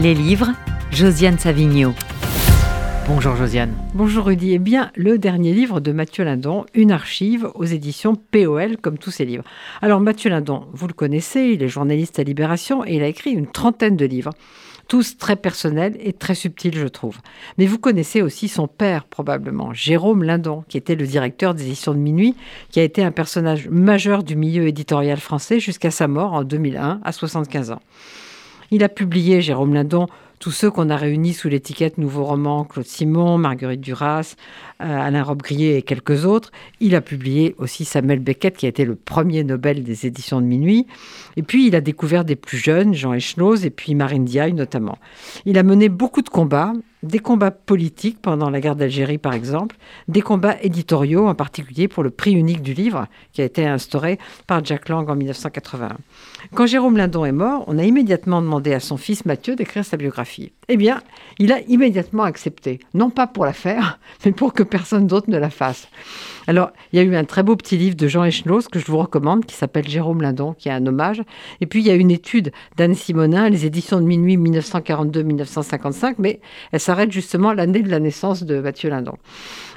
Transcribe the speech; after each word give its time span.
Les 0.00 0.14
livres, 0.14 0.52
Josiane 0.90 1.38
Savigno. 1.38 1.92
Bonjour 3.06 3.36
Josiane. 3.36 3.74
Bonjour 3.92 4.24
Rudy. 4.24 4.54
Eh 4.54 4.58
bien, 4.58 4.90
le 4.96 5.18
dernier 5.18 5.52
livre 5.52 5.78
de 5.78 5.92
Mathieu 5.92 6.24
Lindon, 6.24 6.64
une 6.72 6.90
archive 6.90 7.50
aux 7.54 7.66
éditions 7.66 8.14
POL, 8.14 8.78
comme 8.78 8.96
tous 8.96 9.10
ses 9.10 9.26
livres. 9.26 9.44
Alors, 9.82 10.00
Mathieu 10.00 10.30
Lindon, 10.30 10.68
vous 10.72 10.86
le 10.86 10.94
connaissez, 10.94 11.50
il 11.52 11.62
est 11.62 11.68
journaliste 11.68 12.18
à 12.18 12.22
Libération 12.22 12.82
et 12.82 12.94
il 12.94 13.02
a 13.02 13.08
écrit 13.08 13.32
une 13.32 13.46
trentaine 13.46 13.98
de 13.98 14.06
livres. 14.06 14.32
Tous 14.88 15.18
très 15.18 15.36
personnels 15.36 15.98
et 16.00 16.14
très 16.14 16.34
subtils, 16.34 16.78
je 16.78 16.88
trouve. 16.88 17.18
Mais 17.58 17.66
vous 17.66 17.78
connaissez 17.78 18.22
aussi 18.22 18.48
son 18.48 18.68
père, 18.68 19.04
probablement, 19.04 19.74
Jérôme 19.74 20.22
Lindon, 20.22 20.64
qui 20.66 20.78
était 20.78 20.94
le 20.94 21.06
directeur 21.06 21.52
des 21.52 21.64
éditions 21.64 21.92
de 21.92 21.98
Minuit, 21.98 22.36
qui 22.70 22.80
a 22.80 22.84
été 22.84 23.04
un 23.04 23.12
personnage 23.12 23.68
majeur 23.68 24.22
du 24.22 24.34
milieu 24.34 24.66
éditorial 24.66 25.18
français 25.18 25.60
jusqu'à 25.60 25.90
sa 25.90 26.08
mort 26.08 26.32
en 26.32 26.42
2001, 26.42 27.00
à 27.04 27.12
75 27.12 27.72
ans. 27.72 27.82
Il 28.70 28.84
a 28.84 28.88
publié, 28.88 29.40
Jérôme 29.40 29.74
Lindon, 29.74 30.06
tous 30.38 30.52
ceux 30.52 30.70
qu'on 30.70 30.88
a 30.88 30.96
réunis 30.96 31.34
sous 31.34 31.48
l'étiquette 31.48 31.98
Nouveau 31.98 32.24
Roman, 32.24 32.64
Claude 32.64 32.86
Simon, 32.86 33.36
Marguerite 33.36 33.80
Duras, 33.80 34.36
euh, 34.80 34.84
Alain 34.86 35.22
Robbe-Grillet 35.22 35.76
et 35.76 35.82
quelques 35.82 36.24
autres. 36.24 36.50
Il 36.80 36.94
a 36.94 37.02
publié 37.02 37.54
aussi 37.58 37.84
Samuel 37.84 38.20
Beckett, 38.20 38.56
qui 38.56 38.66
a 38.66 38.70
été 38.70 38.84
le 38.84 38.94
premier 38.94 39.44
Nobel 39.44 39.82
des 39.82 40.06
éditions 40.06 40.40
de 40.40 40.46
minuit. 40.46 40.86
Et 41.36 41.42
puis, 41.42 41.66
il 41.66 41.76
a 41.76 41.82
découvert 41.82 42.24
des 42.24 42.36
plus 42.36 42.56
jeunes, 42.56 42.94
Jean 42.94 43.12
Echnoz 43.12 43.66
et 43.66 43.70
puis 43.70 43.94
Marine 43.94 44.24
Diaye 44.24 44.54
notamment. 44.54 44.98
Il 45.44 45.58
a 45.58 45.62
mené 45.62 45.90
beaucoup 45.90 46.22
de 46.22 46.30
combats, 46.30 46.72
des 47.02 47.18
combats 47.18 47.50
politiques 47.50 48.20
pendant 48.20 48.50
la 48.50 48.60
guerre 48.60 48.76
d'Algérie 48.76 49.18
par 49.18 49.32
exemple, 49.32 49.76
des 50.08 50.20
combats 50.20 50.56
éditoriaux 50.62 51.28
en 51.28 51.34
particulier 51.34 51.88
pour 51.88 52.02
le 52.02 52.10
prix 52.10 52.32
unique 52.32 52.62
du 52.62 52.74
livre 52.74 53.06
qui 53.32 53.42
a 53.42 53.44
été 53.44 53.66
instauré 53.66 54.18
par 54.46 54.64
Jack 54.64 54.88
Lang 54.88 55.08
en 55.08 55.16
1981. 55.16 55.96
Quand 56.54 56.66
Jérôme 56.66 56.96
Lindon 56.96 57.24
est 57.24 57.32
mort, 57.32 57.64
on 57.66 57.78
a 57.78 57.84
immédiatement 57.84 58.42
demandé 58.42 58.72
à 58.72 58.80
son 58.80 58.96
fils 58.96 59.24
Mathieu 59.24 59.56
d'écrire 59.56 59.84
sa 59.84 59.96
biographie. 59.96 60.52
Eh 60.68 60.76
bien, 60.76 61.02
il 61.38 61.52
a 61.52 61.60
immédiatement 61.62 62.22
accepté, 62.22 62.80
non 62.94 63.10
pas 63.10 63.26
pour 63.26 63.44
la 63.44 63.52
faire, 63.52 63.98
mais 64.24 64.32
pour 64.32 64.52
que 64.52 64.62
personne 64.62 65.06
d'autre 65.06 65.30
ne 65.30 65.38
la 65.38 65.50
fasse. 65.50 65.88
Alors, 66.46 66.70
il 66.92 66.96
y 66.96 67.00
a 67.00 67.04
eu 67.04 67.14
un 67.14 67.24
très 67.24 67.42
beau 67.42 67.54
petit 67.56 67.76
livre 67.76 67.96
de 67.96 68.08
Jean 68.08 68.24
Echnoz 68.24 68.68
que 68.68 68.78
je 68.78 68.86
vous 68.86 68.98
recommande 68.98 69.44
qui 69.44 69.54
s'appelle 69.54 69.88
Jérôme 69.88 70.22
Lindon, 70.22 70.54
qui 70.54 70.68
est 70.68 70.72
un 70.72 70.86
hommage. 70.86 71.22
Et 71.60 71.66
puis, 71.66 71.80
il 71.80 71.86
y 71.86 71.90
a 71.90 71.94
une 71.94 72.10
étude 72.10 72.52
d'Anne 72.76 72.94
Simonin, 72.94 73.48
les 73.48 73.66
éditions 73.66 74.00
de 74.00 74.06
minuit 74.06 74.36
1942-1955, 74.36 76.14
mais 76.18 76.40
elle 76.72 76.80
s'arrête 76.90 77.12
justement 77.12 77.52
l'année 77.52 77.82
de 77.82 77.88
la 77.88 78.00
naissance 78.00 78.42
de 78.42 78.58
Mathieu 78.58 78.90
Lindon. 78.90 79.14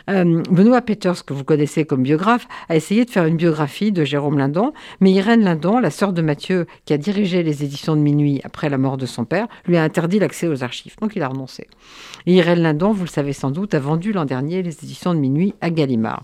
Euh, 0.09 0.41
Benoît 0.49 0.81
Peters, 0.81 1.23
que 1.23 1.31
vous 1.31 1.43
connaissez 1.43 1.85
comme 1.85 2.01
biographe, 2.01 2.47
a 2.69 2.75
essayé 2.75 3.05
de 3.05 3.11
faire 3.11 3.25
une 3.25 3.37
biographie 3.37 3.91
de 3.91 4.03
Jérôme 4.03 4.39
Lindon, 4.39 4.73
mais 4.99 5.11
Irène 5.11 5.43
Lindon, 5.43 5.77
la 5.77 5.91
sœur 5.91 6.11
de 6.11 6.23
Mathieu, 6.23 6.65
qui 6.85 6.93
a 6.93 6.97
dirigé 6.97 7.43
les 7.43 7.63
éditions 7.63 7.95
de 7.95 8.01
Minuit 8.01 8.41
après 8.43 8.67
la 8.67 8.79
mort 8.79 8.97
de 8.97 9.05
son 9.05 9.25
père, 9.25 9.45
lui 9.67 9.77
a 9.77 9.83
interdit 9.83 10.17
l'accès 10.17 10.47
aux 10.47 10.63
archives. 10.63 10.95
Donc 11.01 11.15
il 11.15 11.21
a 11.21 11.27
renoncé. 11.27 11.67
Irène 12.25 12.63
Lindon, 12.63 12.93
vous 12.93 13.03
le 13.03 13.09
savez 13.09 13.33
sans 13.33 13.51
doute, 13.51 13.75
a 13.75 13.79
vendu 13.79 14.11
l'an 14.11 14.25
dernier 14.25 14.63
les 14.63 14.73
éditions 14.83 15.13
de 15.13 15.19
Minuit 15.19 15.53
à 15.61 15.69
Gallimard. 15.69 16.23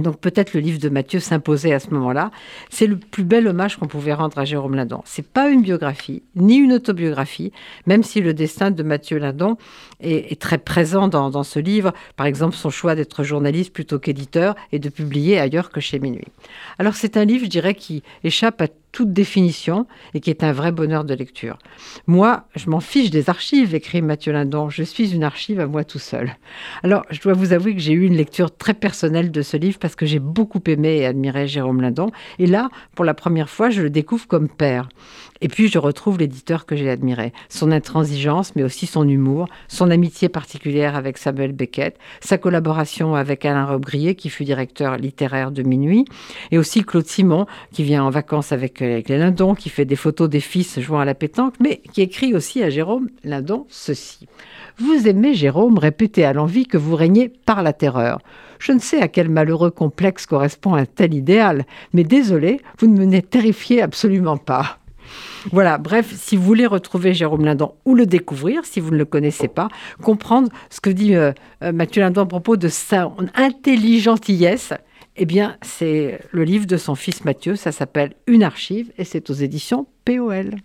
Donc 0.00 0.18
peut-être 0.18 0.54
le 0.54 0.60
livre 0.60 0.78
de 0.78 0.88
Mathieu 0.88 1.20
s'imposait 1.20 1.72
à 1.72 1.80
ce 1.80 1.90
moment-là. 1.90 2.30
C'est 2.68 2.86
le 2.86 2.96
plus 2.96 3.24
bel 3.24 3.46
hommage 3.46 3.76
qu'on 3.76 3.86
pouvait 3.86 4.14
rendre 4.14 4.38
à 4.38 4.44
Jérôme 4.44 4.74
Lindon. 4.74 5.02
C'est 5.04 5.26
pas 5.26 5.48
une 5.48 5.62
biographie, 5.62 6.22
ni 6.36 6.56
une 6.56 6.72
autobiographie, 6.72 7.52
même 7.86 8.02
si 8.02 8.20
le 8.20 8.34
destin 8.34 8.70
de 8.70 8.82
Mathieu 8.82 9.18
Lindon 9.18 9.56
est, 10.00 10.40
très 10.40 10.58
présent 10.58 11.08
dans, 11.08 11.30
dans, 11.30 11.42
ce 11.42 11.58
livre. 11.58 11.92
Par 12.16 12.26
exemple, 12.26 12.56
son 12.56 12.70
choix 12.70 12.94
d'être 12.94 13.22
journaliste 13.22 13.72
plutôt 13.72 13.98
qu'éditeur 13.98 14.54
et 14.72 14.78
de 14.78 14.88
publier 14.88 15.38
ailleurs 15.38 15.70
que 15.70 15.80
chez 15.80 15.98
Minuit. 15.98 16.28
Alors 16.78 16.94
c'est 16.94 17.16
un 17.16 17.24
livre, 17.24 17.44
je 17.44 17.50
dirais, 17.50 17.74
qui 17.74 18.02
échappe 18.24 18.60
à 18.60 18.68
toute 18.92 19.12
définition 19.12 19.86
et 20.14 20.20
qui 20.20 20.30
est 20.30 20.42
un 20.44 20.52
vrai 20.52 20.72
bonheur 20.72 21.04
de 21.04 21.14
lecture. 21.14 21.58
Moi, 22.06 22.44
je 22.56 22.70
m'en 22.70 22.80
fiche 22.80 23.10
des 23.10 23.30
archives, 23.30 23.74
écrit 23.74 24.02
Mathieu 24.02 24.32
Lindon. 24.32 24.68
Je 24.68 24.82
suis 24.82 25.14
une 25.14 25.24
archive 25.24 25.60
à 25.60 25.66
moi 25.66 25.84
tout 25.84 25.98
seul. 25.98 26.36
Alors, 26.82 27.04
je 27.10 27.20
dois 27.20 27.34
vous 27.34 27.52
avouer 27.52 27.74
que 27.74 27.80
j'ai 27.80 27.92
eu 27.92 28.06
une 28.06 28.16
lecture 28.16 28.54
très 28.54 28.74
personnelle 28.74 29.30
de 29.30 29.42
ce 29.42 29.56
livre 29.56 29.78
parce 29.78 29.94
que 29.94 30.06
j'ai 30.06 30.18
beaucoup 30.18 30.62
aimé 30.66 30.98
et 30.98 31.06
admiré 31.06 31.46
Jérôme 31.46 31.80
Lindon. 31.80 32.10
Et 32.38 32.46
là, 32.46 32.68
pour 32.94 33.04
la 33.04 33.14
première 33.14 33.50
fois, 33.50 33.70
je 33.70 33.82
le 33.82 33.90
découvre 33.90 34.26
comme 34.26 34.48
père. 34.48 34.88
Et 35.42 35.48
puis, 35.48 35.68
je 35.68 35.78
retrouve 35.78 36.18
l'éditeur 36.18 36.66
que 36.66 36.76
j'ai 36.76 36.90
admiré. 36.90 37.32
Son 37.48 37.72
intransigeance, 37.72 38.54
mais 38.56 38.62
aussi 38.62 38.86
son 38.86 39.08
humour, 39.08 39.48
son 39.68 39.90
amitié 39.90 40.28
particulière 40.28 40.96
avec 40.96 41.16
Samuel 41.16 41.52
Beckett, 41.52 41.96
sa 42.20 42.36
collaboration 42.36 43.14
avec 43.14 43.44
Alain 43.44 43.64
Robbe-Grillet, 43.64 44.16
qui 44.16 44.28
fut 44.28 44.44
directeur 44.44 44.96
littéraire 44.98 45.50
de 45.50 45.62
Minuit, 45.62 46.04
et 46.50 46.58
aussi 46.58 46.84
Claude 46.84 47.06
Simon, 47.06 47.46
qui 47.72 47.84
vient 47.84 48.04
en 48.04 48.10
vacances 48.10 48.52
avec, 48.52 48.82
avec 48.92 49.08
les 49.08 49.18
Lindon, 49.18 49.54
qui 49.54 49.68
fait 49.68 49.84
des 49.84 49.96
photos 49.96 50.28
des 50.28 50.40
fils 50.40 50.80
jouant 50.80 51.00
à 51.00 51.04
la 51.04 51.14
pétanque, 51.14 51.54
mais 51.60 51.82
qui 51.92 52.02
écrit 52.02 52.34
aussi 52.34 52.62
à 52.62 52.70
Jérôme 52.70 53.08
Lindon 53.24 53.66
ceci. 53.68 54.26
Vous 54.78 55.08
aimez, 55.08 55.34
Jérôme, 55.34 55.78
répéter 55.78 56.24
à 56.24 56.32
l'envie 56.32 56.66
que 56.66 56.78
vous 56.78 56.96
régnez 56.96 57.28
par 57.28 57.62
la 57.62 57.72
terreur. 57.72 58.20
Je 58.58 58.72
ne 58.72 58.78
sais 58.78 59.00
à 59.00 59.08
quel 59.08 59.28
malheureux 59.28 59.70
complexe 59.70 60.26
correspond 60.26 60.74
un 60.74 60.86
tel 60.86 61.14
idéal, 61.14 61.64
mais 61.92 62.04
désolé, 62.04 62.60
vous 62.78 62.86
ne 62.86 63.04
me 63.04 63.20
terrifié 63.20 63.82
absolument 63.82 64.36
pas. 64.36 64.78
Voilà, 65.52 65.78
bref, 65.78 66.12
si 66.14 66.36
vous 66.36 66.42
voulez 66.42 66.66
retrouver 66.66 67.14
Jérôme 67.14 67.44
Lindon 67.44 67.72
ou 67.84 67.94
le 67.94 68.06
découvrir, 68.06 68.64
si 68.64 68.80
vous 68.80 68.90
ne 68.90 68.98
le 68.98 69.04
connaissez 69.04 69.48
pas, 69.48 69.68
comprendre 70.02 70.50
ce 70.68 70.80
que 70.80 70.90
dit 70.90 71.14
euh, 71.14 71.32
euh, 71.62 71.72
Mathieu 71.72 72.02
Lindon 72.02 72.22
à 72.22 72.26
propos 72.26 72.56
de 72.56 72.68
sa 72.68 73.10
intelligentillesse, 73.34 74.74
eh 75.16 75.26
bien, 75.26 75.56
c'est 75.62 76.20
le 76.30 76.44
livre 76.44 76.66
de 76.66 76.76
son 76.76 76.94
fils 76.94 77.24
Mathieu, 77.24 77.56
ça 77.56 77.72
s'appelle 77.72 78.14
Une 78.26 78.42
archive 78.42 78.92
et 78.96 79.04
c'est 79.04 79.30
aux 79.30 79.34
éditions 79.34 79.86
POL. 80.04 80.56